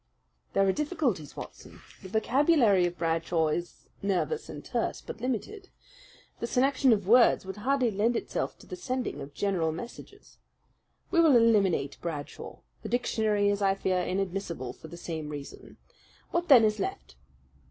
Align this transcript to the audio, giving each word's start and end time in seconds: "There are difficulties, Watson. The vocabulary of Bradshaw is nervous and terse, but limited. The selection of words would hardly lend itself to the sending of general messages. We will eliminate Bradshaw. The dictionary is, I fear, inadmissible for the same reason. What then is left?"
"There 0.53 0.65
are 0.67 0.71
difficulties, 0.71 1.37
Watson. 1.37 1.79
The 2.01 2.09
vocabulary 2.09 2.87
of 2.87 2.97
Bradshaw 2.97 3.49
is 3.49 3.85
nervous 4.01 4.49
and 4.49 4.65
terse, 4.65 4.99
but 4.99 5.21
limited. 5.21 5.69
The 6.39 6.47
selection 6.47 6.91
of 6.91 7.07
words 7.07 7.45
would 7.45 7.57
hardly 7.57 7.91
lend 7.91 8.15
itself 8.17 8.57
to 8.57 8.65
the 8.65 8.75
sending 8.75 9.21
of 9.21 9.35
general 9.35 9.71
messages. 9.71 10.39
We 11.11 11.21
will 11.21 11.35
eliminate 11.35 12.01
Bradshaw. 12.01 12.61
The 12.81 12.89
dictionary 12.89 13.49
is, 13.49 13.61
I 13.61 13.75
fear, 13.75 13.99
inadmissible 14.01 14.73
for 14.73 14.87
the 14.87 14.97
same 14.97 15.29
reason. 15.29 15.77
What 16.31 16.47
then 16.47 16.65
is 16.65 16.79
left?" 16.79 17.13